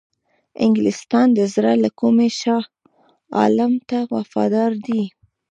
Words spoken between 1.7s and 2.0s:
له